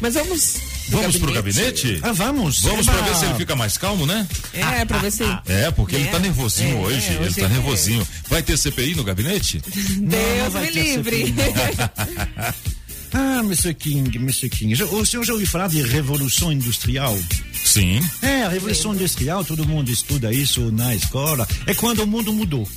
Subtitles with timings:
[0.00, 0.54] Mas vamos.
[0.90, 1.98] Vamos pro gabinete?
[2.02, 2.60] Ah, vamos.
[2.60, 2.96] Vamos Eba.
[2.96, 4.26] pra ver se ele fica mais calmo, né?
[4.54, 5.22] É, pra ver se.
[5.46, 6.10] É, porque ele É.
[6.10, 7.06] tá nervosinho É, hoje.
[7.12, 7.48] Ele hoje tá é.
[7.48, 8.08] nervosinho.
[8.28, 9.60] Vai ter CPI no gabinete?
[10.00, 10.08] Não,
[10.50, 11.34] Deus me livre.
[13.10, 13.72] Ah, Mr.
[13.72, 14.50] King, Mr.
[14.50, 14.82] King.
[14.84, 17.18] O senhor já ouviu falar de revolução industrial?
[17.64, 18.00] Sim.
[18.20, 21.48] É, a revolução industrial, todo mundo estuda isso na escola.
[21.66, 22.68] É quando o mundo mudou.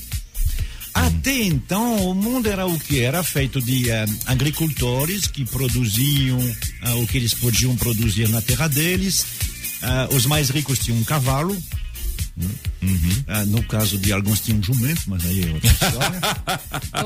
[0.93, 2.99] Até então, o mundo era o que?
[2.99, 6.39] Era feito de eh, agricultores que produziam
[6.81, 9.25] ah, o que eles podiam produzir na terra deles.
[9.81, 11.57] Ah, os mais ricos tinham um cavalo.
[13.27, 16.21] Ah, no caso de alguns tinham jumento, mas aí é outra história.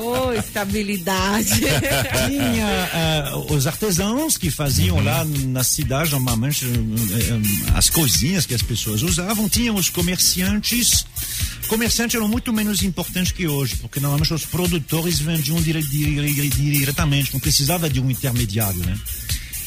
[0.00, 1.50] Ô, estabilidade.
[2.26, 6.64] Tinha ah, os artesãos que faziam lá na cidade normalmente
[7.74, 9.48] as coisinhas que as pessoas usavam.
[9.48, 11.04] Tinha os comerciantes.
[11.68, 16.78] Comerciantes eram muito menos importantes que hoje, porque normalmente os produtores vendiam dire, dire, dire,
[16.78, 18.98] diretamente, não precisava de um intermediário, né?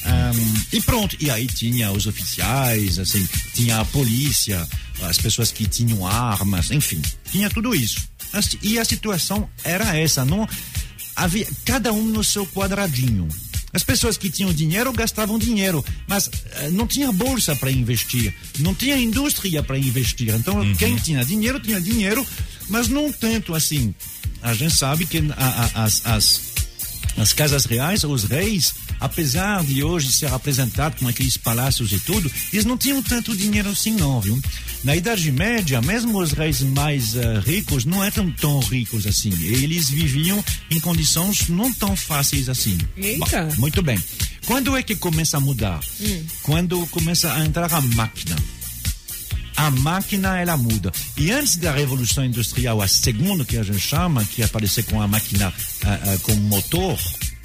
[0.06, 4.66] Ahm, e pronto, e aí tinha os oficiais, assim, tinha a polícia,
[5.04, 8.08] as pessoas que tinham armas, enfim, tinha tudo isso.
[8.62, 10.48] E a situação era essa, não
[11.16, 13.28] havia cada um no seu quadradinho.
[13.72, 18.74] As pessoas que tinham dinheiro gastavam dinheiro, mas eh, não tinha bolsa para investir, não
[18.74, 20.30] tinha indústria para investir.
[20.34, 22.26] Então, quem tinha dinheiro, tinha dinheiro,
[22.68, 23.94] mas não tanto assim.
[24.42, 26.42] A gente sabe que a- a- as, as,
[27.18, 32.32] as casas reais, os reis, apesar de hoje ser apresentado com aqueles palácios e tudo,
[32.52, 34.40] eles não tinham tanto dinheiro assim não, viu?
[34.84, 39.32] Na Idade Média, mesmo os reis mais eh, ricos não eram tão ricos assim.
[39.44, 42.78] Eles viviam em condições não tão fáceis assim.
[42.96, 43.44] Eita.
[43.44, 44.00] Bom, muito bem.
[44.46, 45.82] Quando é que começa a mudar?
[46.44, 48.36] Quando começa a entrar a máquina
[49.60, 50.90] a máquina ela muda.
[51.18, 55.08] E antes da Revolução Industrial, a segunda que a gente chama, que apareceu com a
[55.08, 55.54] máquina
[55.86, 56.98] ah, ah, com motor,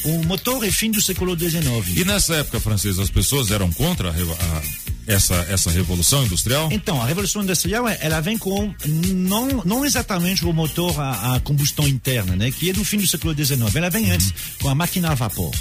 [0.04, 1.64] o motor é fim do século XIX.
[1.96, 4.62] E nessa época francesa, as pessoas eram contra a a-
[5.06, 6.70] essa, essa revolução industrial?
[6.72, 11.86] Então, a Revolução Industrial, ela vem com não, não exatamente o motor a, a combustão
[11.86, 13.76] interna, né, que é do fim do século XIX.
[13.76, 15.54] Ela vem antes com a máquina a vapor.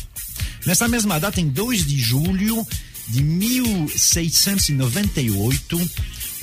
[0.66, 2.66] Nessa mesma data, em 2 de julho
[3.09, 5.91] de 1698,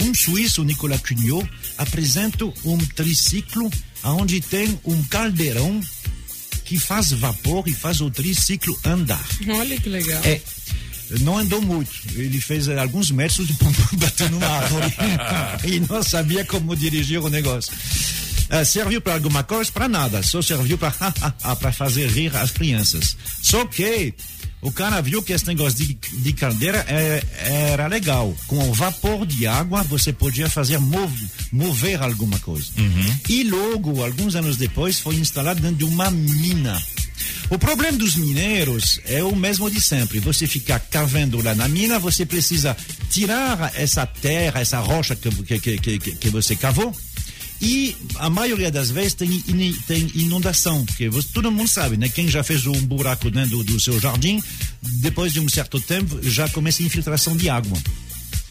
[0.00, 1.48] um suíço, Nicolas Cugnot,
[1.78, 3.70] apresenta um triciclo
[4.04, 5.80] onde tem um caldeirão
[6.70, 9.26] que faz vapor e faz o triciclo andar.
[9.48, 10.22] Olha que legal.
[10.22, 10.41] É.
[11.22, 11.91] Não andou muito.
[12.14, 14.86] Ele fez eh, alguns metros e pum, bateu numa árvore.
[15.66, 17.72] e não sabia como dirigir o negócio.
[18.50, 19.72] Eh, serviu para alguma coisa?
[19.72, 20.22] Para nada.
[20.22, 20.92] Só serviu para
[21.75, 23.16] fazer rir as crianças.
[23.42, 24.14] Só que
[24.62, 27.22] o cara viu que esse negócio de, de caldeira eh,
[27.71, 28.34] era legal.
[28.47, 31.12] Com o vapor de água, você podia fazer mov,
[31.50, 32.69] mover alguma coisa.
[33.28, 36.81] E logo, alguns anos depois, foi instalado dentro de uma mina.
[37.48, 40.21] O problema dos mineiros é o mesmo de sempre.
[40.21, 42.77] Você ficar cavando lá na mina, você precisa
[43.10, 46.94] tirar essa terra, essa rocha que, que, que, que, que você cavou.
[47.60, 49.28] E a maioria das vezes tem,
[49.87, 52.09] tem inundação, porque você- todo mundo sabe, né?
[52.09, 54.43] Quem já fez um buraco dentro do, seu jardim,
[54.82, 57.76] depois de um certo tempo, já começa a infiltração de água.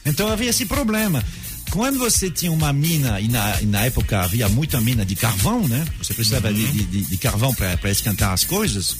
[0.06, 1.24] Então havia esse problema.
[1.72, 5.68] Quando você tinha uma mina, e na, e na época havia muita mina de carvão,
[5.68, 5.86] né?
[5.98, 8.96] Você precisava de, de, de- de carvão para esquentar as coisas.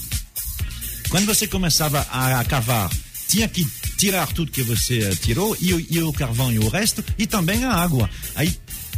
[1.08, 2.90] Quando você começava a, a cavar,
[3.28, 3.66] tinha que
[3.96, 7.64] tirar tudo que você tirou, e, o- e o carvão e o resto, e também
[7.64, 8.08] a água.
[8.36, 8.52] Aí,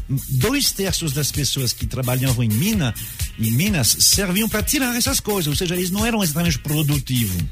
[0.09, 2.95] dois terços das pessoas que trabalhavam em mina,
[3.39, 7.43] em minas, serviam para tirar essas coisas, ou seja, eles não eram exatamente produtivos.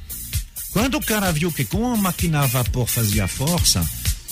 [0.72, 3.84] Quando o cara viu que com a máquina a vapor fazia força,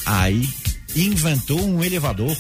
[0.07, 0.49] aí
[0.95, 2.37] inventou um elevador.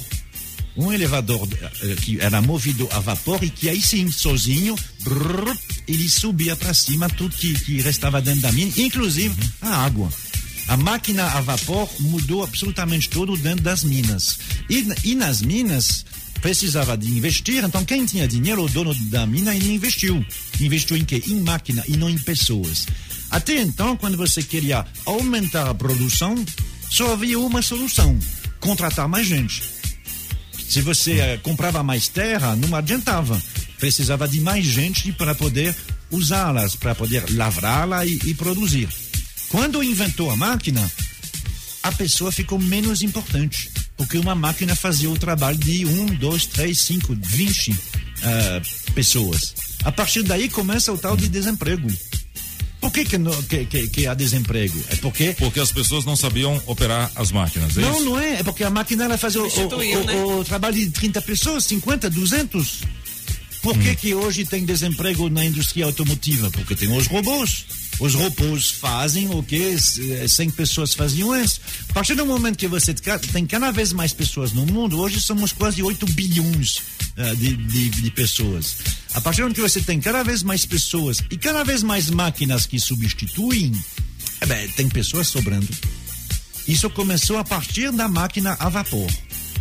[0.77, 1.49] Um elevador
[1.83, 5.59] eh, que era movido a vapor e que aí sim, sozinho, brrr,
[5.89, 10.09] ele subia para cima tudo que, que restava dentro da mina, inclusive a água.
[10.69, 14.39] A máquina a vapor mudou absolutamente tudo dentro das minas.
[14.69, 16.05] E, e nas minas
[16.43, 20.25] precisava de investir, então quem tinha dinheiro, o dono da mina, ele investiu.
[20.61, 21.23] Investiu em quê?
[21.27, 22.87] Em máquina e não em pessoas.
[23.31, 26.35] Até então, quando você queria aumentar a produção,
[26.91, 28.19] só havia uma solução:
[28.61, 29.63] contratar mais gente.
[30.69, 33.41] Se você eh, comprava mais terra, não adiantava.
[33.79, 35.75] Precisava de mais gente para poder
[36.11, 38.89] usá-las, para poder lavrá-la e, e produzir.
[39.49, 40.91] Quando inventou a máquina,
[41.83, 43.71] a pessoa ficou menos importante.
[43.97, 47.75] Porque uma máquina fazia o trabalho de um, dois, três, cinco, vinte
[48.23, 48.61] ah,
[48.95, 49.55] pessoas.
[49.85, 51.89] A partir daí começa o tal de desemprego.
[52.81, 54.79] Por que, que, no- que, que- que há desemprego?
[54.89, 58.05] É porque Porque as pessoas não sabiam operar as máquinas, é não, isso?
[58.05, 58.35] não é.
[58.35, 60.15] É porque a máquina ela faz o, o, o- né?
[60.23, 62.83] o trabalho de 30 pessoas, 50, 200.
[63.63, 66.49] Por que, que hoje tem desemprego na indústria automotiva?
[66.53, 67.65] Porque tem os robôs.
[68.01, 69.77] Os robôs fazem o que
[70.29, 71.61] 100 pessoas faziam antes.
[71.89, 75.53] A partir do momento que você tem cada vez mais pessoas no mundo, hoje somos
[75.53, 76.77] quase 8 bilhões
[77.17, 78.77] uh, de, de, de, pessoas.
[79.15, 82.09] A partir do momento que você tem cada vez mais pessoas e cada vez mais
[82.09, 83.73] máquinas que substituem,
[84.41, 85.69] é bem, tem pessoas sobrando.
[86.69, 89.11] Isso começou a partir da máquina a vapor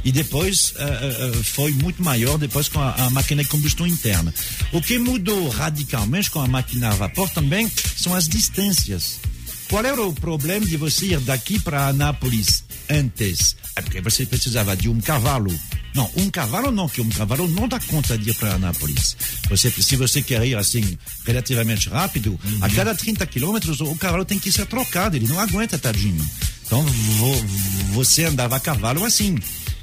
[0.07, 4.33] e depois uh, uh, foi muito maior depois com a, a, máquina de combustão interna.
[4.71, 9.19] O que mudou radicalmente com a máquina a vapor também são as distâncias.
[9.68, 13.57] Qual era o problema de você ir daqui para Anápolis antes?
[13.75, 15.54] É porque você precisava de um cavalo.
[15.94, 19.18] Não, um cavalo não, que um cavalo não dá conta de ir para Anápolis.
[19.50, 22.59] Você, se você quer ir assim relativamente rápido, uhum.
[22.62, 26.25] a cada 30 quilômetros o cavalo tem que ser trocado, ele não aguenta, tadinho.
[26.65, 27.45] Então vo,
[27.92, 29.38] você andava a cavalo assim.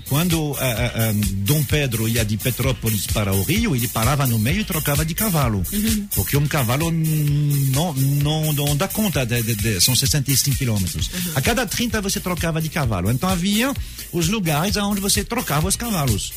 [0.09, 4.61] Quando uh, uh, Dom Pedro ia de Petrópolis para o Rio, ele parava no meio
[4.61, 5.63] e trocava de cavalo.
[5.73, 6.09] Uhum.
[6.15, 11.09] Porque um cavalo não, não, não dá conta, de, de, de, são 65 quilômetros.
[11.09, 11.33] Uhum.
[11.35, 13.11] A cada 30 você trocava de cavalo.
[13.11, 13.73] Então havia
[14.13, 16.33] os lugares onde você trocava os cavalos.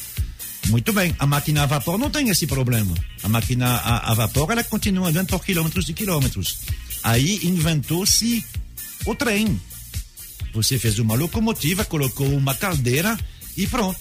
[0.67, 2.93] Muito bem, a máquina a vapor não tem esse problema.
[3.23, 6.59] A máquina a, a vapor, ela continua andando por quilômetros e quilômetros.
[7.03, 8.43] Aí inventou-se
[9.05, 9.59] o trem.
[10.53, 13.17] Você fez uma locomotiva, colocou uma caldeira
[13.57, 13.99] e pronto.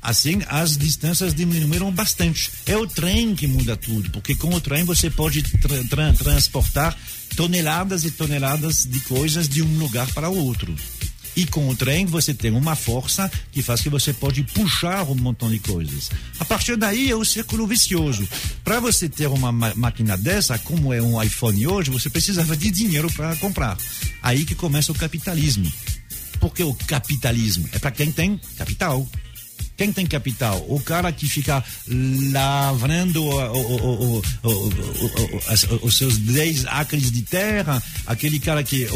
[0.00, 2.50] Assim, as distâncias diminuíram bastante.
[2.64, 6.96] É o trem que muda tudo, porque com o trem você pode tra tra transportar
[7.34, 10.74] toneladas e toneladas de coisas de um lugar para o outro.
[11.36, 15.14] E com o trem você tem uma força que faz que você pode puxar um
[15.14, 16.10] montão de coisas.
[16.38, 18.26] A partir daí é o círculo vicioso.
[18.64, 23.12] Para você ter uma máquina dessa, como é um iPhone hoje, você precisava de dinheiro
[23.12, 23.76] para comprar.
[24.22, 25.70] Aí que começa o capitalismo.
[26.40, 29.06] Porque o capitalismo é para quem tem capital.
[29.76, 30.64] Quem tem capital?
[30.68, 31.62] O cara que fica
[32.32, 34.22] lavrando o, o, o,
[35.82, 38.86] os seus 10 acres de terra, aquele cara que,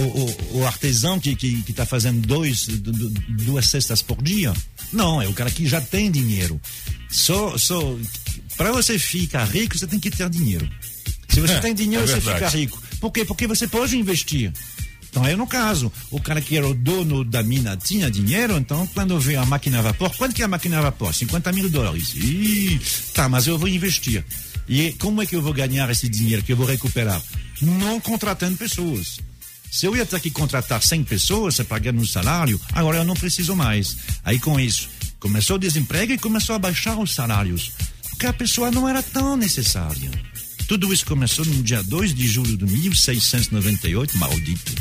[0.55, 4.55] o, artesão que está que, tá fazendo dois, duas cestas por dia.
[4.91, 6.59] Não, é o cara que já tem dinheiro.
[7.11, 7.97] Só, só,
[8.57, 10.67] para você ficar rico, você tem que ter dinheiro.
[11.29, 12.83] Se você é, tem dinheiro, é você fica rico.
[13.01, 13.25] Por quê?
[13.25, 14.53] Porque você pode investir.
[15.11, 18.87] Então, aí no caso, o cara que era o dono da mina tinha dinheiro, então
[18.95, 21.13] quando veio a máquina a vapor, quanto que é a máquina a vapor?
[21.13, 22.15] 50 mil dólares.
[22.15, 22.81] Ih,
[23.13, 24.25] tá, mas eu vou investir.
[24.69, 27.21] E como é que eu vou ganhar esse dinheiro que eu vou recuperar?
[27.61, 29.19] Não contratando pessoas.
[29.69, 33.57] Se eu ia ter que contratar 100 pessoas pagando um salário, agora eu não preciso
[33.57, 33.97] mais.
[34.25, 37.73] Aí com isso, começou o desemprego e começou a baixar os salários.
[38.11, 40.11] Porque a pessoa não era tão necessária.
[40.69, 44.73] Tudo isso começou no dia 2 de julho de 1698, maldito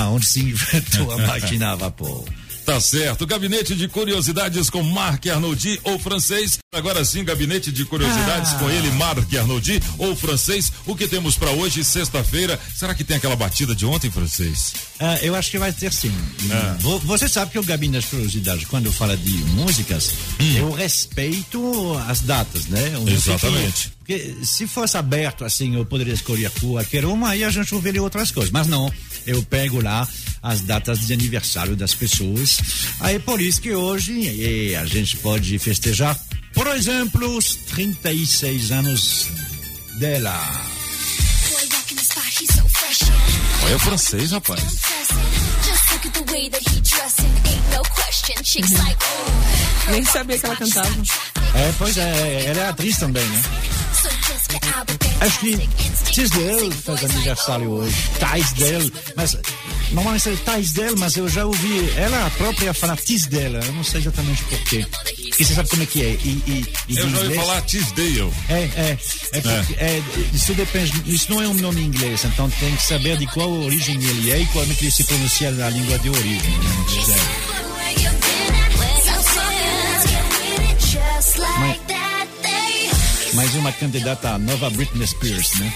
[0.00, 2.24] aonde se inventou a máquina a vapor.
[2.64, 3.26] Tá certo.
[3.26, 6.58] Gabinete de Curiosidades com Marc Arnoldi ou francês.
[6.72, 8.58] Agora sim, gabinete de curiosidades ah.
[8.58, 10.72] com ele, Marc Arnoldi ou francês.
[10.86, 12.58] O que temos para hoje, sexta-feira?
[12.76, 14.72] Será que tem aquela batida de ontem, francês?
[15.00, 16.12] Ah, eu acho que vai ter sim.
[16.52, 16.76] Ah.
[17.04, 20.56] Você sabe que o gabinete de curiosidades, quando fala de músicas, hum.
[20.56, 22.92] eu respeito as datas, né?
[22.94, 23.92] Eu Exatamente.
[23.98, 28.30] Porque se fosse aberto assim, eu poderia escolher qualquer uma, aí a gente ouviria outras
[28.30, 28.50] coisas.
[28.52, 28.92] Mas não,
[29.30, 30.06] eu pego lá
[30.42, 32.58] as datas de aniversário das pessoas.
[33.00, 36.18] Aí por isso que hoje a gente pode festejar,
[36.52, 39.28] por exemplo, os 36 anos
[39.98, 40.66] dela.
[43.64, 44.60] Olha o francês, rapaz.
[49.90, 51.02] Nem sabia que ela cantava.
[51.54, 53.42] É, pois é, ela é atriz também, né?
[55.20, 55.68] Acho que
[56.10, 57.94] Tisdale faz aniversário hoje.
[58.18, 59.36] Tisdale, mas
[59.90, 63.56] normalmente é Tisdale, mas eu já ouvi ela própria falar Tisdale.
[63.66, 64.86] Eu não sei exatamente porquê.
[65.38, 66.10] E você sabe como é que é?
[66.24, 68.32] E, e, e eu já ouvi falar Tisdale.
[68.48, 68.98] É, é.
[69.32, 69.84] é, porque, é.
[69.84, 71.02] é isso depende.
[71.06, 74.40] Isso não é um nome inglês, então tem que saber de qual origem ele é
[74.40, 76.50] e como é que ele se pronuncia na língua de origem.
[76.50, 77.50] Né?
[81.58, 81.79] Mas,
[83.34, 85.72] mais uma candidata à nova Britney Spears, né?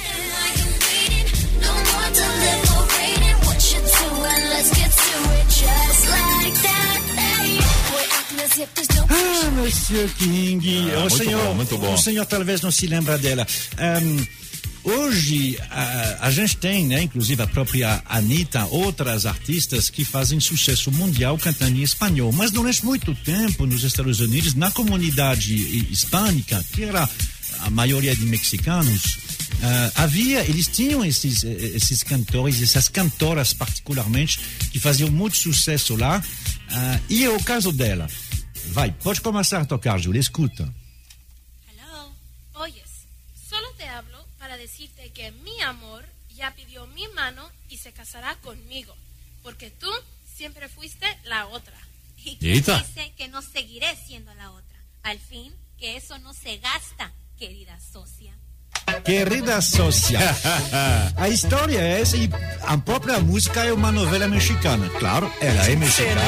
[9.08, 11.94] Ah, Monsieur King, ah, o, senhor, bom, muito bom.
[11.94, 13.46] o senhor talvez não se lembra dela.
[14.02, 14.44] Um,
[14.84, 20.92] Hoje a, a, gente tem, né, inclusive a própria Anitta, outras artistas que fazem sucesso
[20.92, 22.30] mundial cantando em espanhol.
[22.32, 25.54] Mas durante muito tempo nos Estados Unidos, na comunidade
[25.90, 27.08] hispânica, que era
[27.60, 29.16] a maioria de mexicanos,
[29.54, 34.38] uh, havia, eles tinham esses, esses cantores, essas cantoras particularmente,
[34.70, 36.18] que faziam muito sucesso lá.
[36.20, 38.08] Uh, e é o caso dela.
[38.68, 40.72] Vai, pode começar a tocar, Júlia, escuta.
[41.68, 42.12] Hello,
[42.54, 43.06] oyes,
[43.48, 48.34] solo te hablo para decirte que mi amor ya pidió mi mano y se casará
[48.36, 48.94] conmigo,
[49.42, 49.90] porque tú
[50.36, 51.76] siempre fuiste la otra.
[52.24, 52.78] ¿Y Eita.
[52.80, 54.78] dice que no seguiré siendo la otra?
[55.02, 58.32] Al fin, que eso no se gasta, querida socia.
[59.04, 60.18] Querida sócia.
[61.16, 62.28] A história é essa e
[62.62, 64.88] a própria música é uma novela mexicana.
[64.98, 66.20] Claro, ela é mexicana.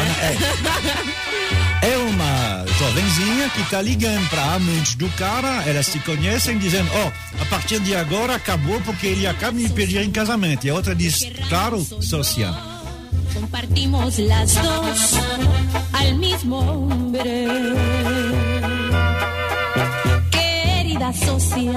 [1.83, 6.91] É, é uma jovenzinha que tá ligando para amante do cara, elas se conhecem, dizendo:
[6.95, 10.67] Ó, a partir de agora acabou porque ele acaba de me pedir em casamento.
[10.67, 12.55] E a outra diz: Claro, sócia.
[13.35, 15.21] Compartimos las dos
[15.93, 18.56] al mismo hombre.
[21.13, 21.73] Querida socia,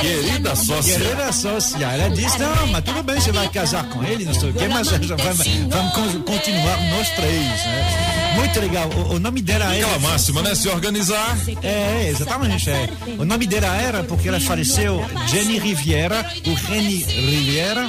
[0.00, 0.98] Querida sócia.
[0.98, 4.50] Querida sócia, ela diz: Não, mas tudo bem, você vai casar com ele, não sei
[4.50, 8.32] o quê, mas vamos, vamos con- continuar nós três, né?
[8.36, 8.88] Muito legal.
[8.90, 9.82] O, o nome dela é.
[9.82, 10.54] Aquela máxima, né?
[10.54, 11.36] Se organizar.
[11.62, 12.68] É, exatamente.
[12.68, 12.88] É.
[13.18, 17.88] O nome dela era porque ela faleceu Jenny Riviera, o Reni Riviera,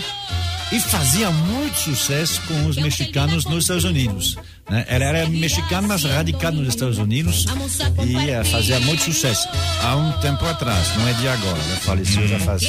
[0.71, 4.37] e fazia muito sucesso com os mexicanos nos Estados Unidos.
[4.69, 4.85] Né?
[4.87, 7.45] Ela era mexicana, mas radicada nos Estados Unidos
[8.05, 9.47] e fazia muito sucesso
[9.81, 11.63] há um tempo atrás, não é de agora.
[11.63, 12.63] Ela faleceu já faz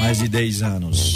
[0.00, 1.12] mais de 10 anos.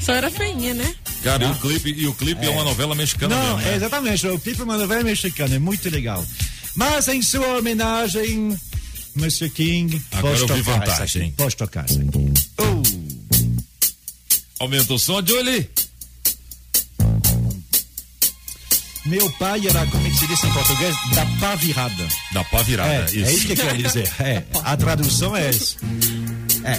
[0.00, 0.94] Só era feinha, né?
[1.22, 2.50] Cara, e o clipe, e o clipe é.
[2.50, 3.60] uma novela mexicana Não, mesmo.
[3.60, 3.76] é né?
[3.76, 4.26] exatamente.
[4.26, 6.24] O clipe é uma novela mexicana, é muito legal.
[6.74, 8.56] Mas em sua homenagem,
[9.16, 9.50] Mr.
[9.50, 11.32] King, Agora pode eu vi tocar vantagem.
[11.32, 12.32] Pode tocar essa aqui.
[12.58, 12.82] Oh.
[14.60, 15.68] Aumenta o som, Julie.
[19.08, 20.94] Meu pai era, como é que se diz em português?
[21.14, 22.08] Da pá virada.
[22.32, 22.92] Da pá virada.
[22.92, 24.10] É, é isso que quer dizer.
[24.20, 25.76] É, a tradução é essa.
[26.64, 26.74] É.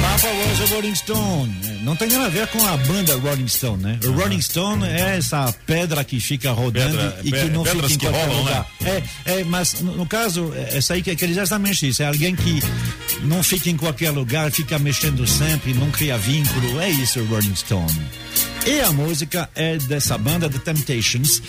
[0.00, 1.54] Papa was a Rolling Stone.
[1.64, 3.98] É, Não tem nada a ver com a banda Rolling Stone, né?
[4.04, 7.88] O Rolling Stone é essa pedra que fica rodando Pedra- e que não fica em
[7.98, 8.50] que qualquer rolam, né?
[8.50, 8.66] lugar.
[8.84, 9.02] É,
[9.40, 12.02] é, mas no, no caso, é, essa aí que quer dizer exatamente isso.
[12.02, 12.60] É alguém que
[13.22, 16.80] não fica em qualquer lugar, fica mexendo sempre, não cria vínculo.
[16.80, 18.00] É isso o Rolling Stone.
[18.66, 21.42] E a música é dessa banda, The Temptations.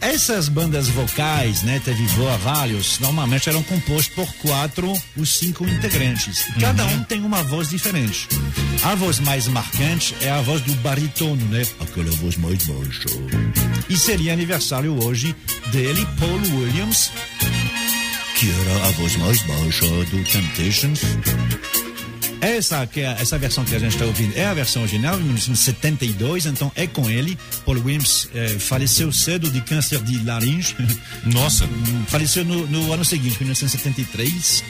[0.00, 6.44] Essas bandas vocais, né, teve voa vários, normalmente eram compostos por quatro ou cinco integrantes.
[6.56, 8.28] E Cada um tem uma voz diferente.
[8.82, 11.64] A voz mais marcante é a voz do baritono, né?
[11.80, 13.08] Aquela voz mais baixa.
[13.88, 15.36] E seria aniversário hoje
[15.70, 17.12] dele, Paul Williams,
[18.34, 21.00] que era a voz mais baixa do Temptations.
[22.42, 25.22] Essa, que é, essa versão que a gente está ouvindo é a versão original, de
[25.22, 27.38] 1972, então é com ele.
[27.64, 30.74] Paul Williams eh, faleceu cedo de câncer de laringe.
[31.24, 31.68] Nossa.
[32.08, 34.64] faleceu no, no ano seguinte, 1973.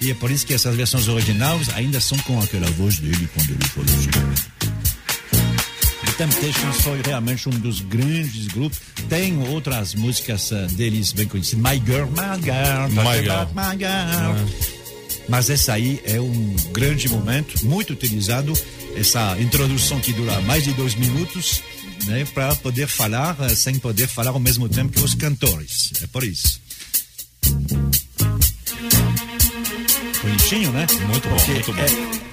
[0.00, 3.50] E é por isso que essas versões originais ainda são com aquela voz dele quando
[3.50, 4.12] ele faleceu.
[6.04, 8.80] The Temptations foi realmente um dos grandes grupos.
[9.08, 11.62] Tem outras músicas eh, deles bem conhecidas.
[11.62, 13.30] My Girl, My Girl, My Girl.
[13.30, 14.81] About My Girl.
[15.28, 18.52] Mas essa aí é um grande momento, muito utilizado.
[18.96, 21.62] Essa introdução que dura mais de dois minutos,
[22.06, 25.92] né, para poder falar eh, sem poder falar ao mesmo tempo que os cantores.
[26.02, 26.60] É por isso.
[30.22, 30.86] Bonitinho, né?
[31.08, 31.82] Muito bom, Porque muito bom.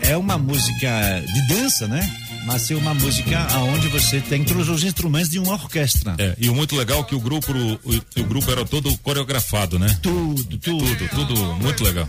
[0.02, 2.29] É, é uma música de dança, né?
[2.46, 6.16] Mas é uma música onde você tem todos os instrumentos de uma orquestra.
[6.18, 9.78] É, e o muito legal é que o grupo, o, o grupo era todo coreografado,
[9.78, 9.98] né?
[10.02, 10.60] Tudo, tudo.
[10.60, 12.08] Tudo, tudo muito legal.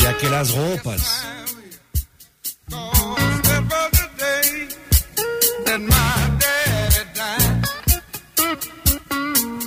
[0.00, 1.24] E aquelas roupas.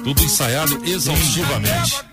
[0.03, 2.08] Tudo ensaiado exaustivamente.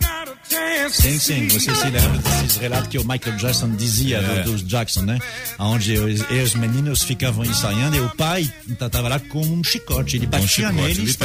[0.90, 4.42] Sim, sim, você se lembra desses relatos que o Michael Jackson dizia É.
[4.42, 5.18] do- dos Jackson, né?
[5.58, 10.16] Onde os, os meninos ficavam ensaiando e o pai estava lá com um chicote.
[10.16, 11.16] Ele batia chicote, neles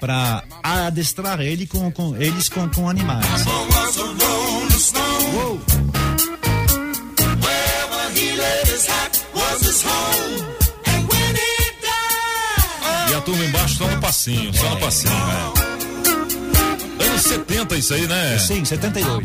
[0.00, 3.26] para adestrar ele com, com, eles com, com animais.
[5.34, 5.60] Uou.
[13.10, 15.12] E a turma embaixo só no passinho, só no passinho.
[15.58, 15.61] É.
[17.06, 18.38] Anos 70 isso aí, né?
[18.38, 19.24] Sim, 72.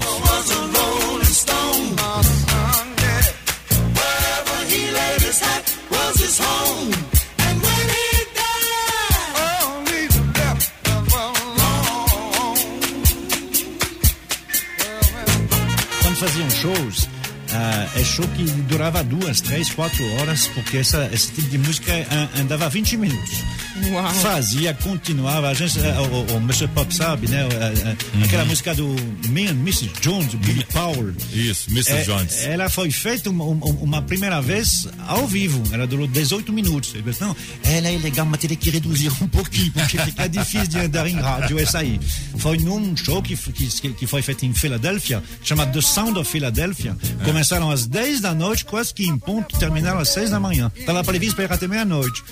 [16.01, 17.10] Quando faziam shows,
[17.53, 21.91] ah, é show que durava duas, três, quatro horas, porque essa, esse tipo de música
[22.10, 23.43] ah, andava 20 minutos.
[23.91, 24.13] Uau.
[24.15, 25.50] fazia, continuava.
[25.50, 26.67] A gente, eh, o, o, Mr.
[26.67, 27.48] Pop sabe, né?
[27.51, 28.88] Eh, eh, Aquela música do
[29.29, 29.91] Me and Mrs.
[30.01, 31.13] Jones, Billy Powell.
[31.31, 31.91] Isso, Mr.
[31.91, 32.43] É, Jones.
[32.43, 35.62] Ela foi feita uma, uma, uma primeira vez ao vivo.
[35.72, 36.93] Ela durou 18 minutos.
[36.93, 40.67] Ele disse, não, ela é legal, mas teria que reduzir um pouquinho, porque fica difícil
[40.67, 41.60] de andar em rádio.
[41.60, 42.00] Essa aí.
[42.38, 46.96] Foi num show que, que, que foi feito em Filadélfia, chamado The Sound of Philadelphia.
[47.24, 50.72] Começaram às 10 da noite, quase que em ponto, terminaram às 6 da manhã.
[50.75, 52.24] Estava previsto para ir até meia-noite.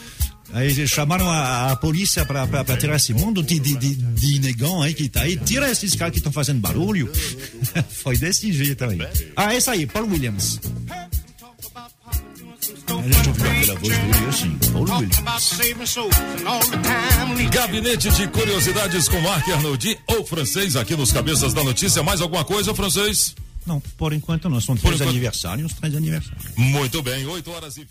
[0.56, 4.94] Aí chamaram a, a polícia para tirar esse mundo de, de, de, de negão aí
[4.94, 5.36] que tá aí.
[5.36, 7.12] Tira esses caras que estão fazendo barulho.
[7.92, 8.98] Foi desse jeito aí.
[9.36, 10.62] Ah, essa aí, Paul Williams.
[12.88, 15.20] A gente ouviu aquela voz dele assim, Paul Williams.
[17.52, 22.02] Gabinete de Curiosidades com Marc Arnoldi ou francês aqui nos Cabeças da Notícia.
[22.02, 23.36] Mais alguma coisa, francês?
[23.66, 24.62] Não, por enquanto não.
[24.62, 26.44] São três enquanto- aniversários, três aniversários.
[26.56, 27.90] Muito bem, 8 horas e 20.